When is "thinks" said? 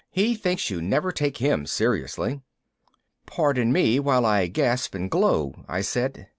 0.33-0.71